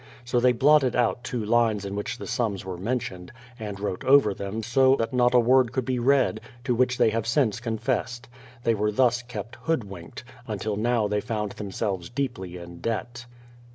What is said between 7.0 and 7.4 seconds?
have